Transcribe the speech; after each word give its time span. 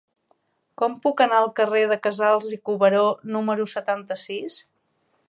Com 0.81 0.95
puc 1.03 1.21
anar 1.25 1.41
al 1.41 1.51
carrer 1.59 1.83
de 1.91 1.97
Casals 2.07 2.55
i 2.57 2.59
Cuberó 2.71 3.05
número 3.37 3.69
setanta-sis? 3.75 4.57